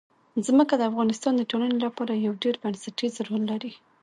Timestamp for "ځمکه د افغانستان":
0.45-1.33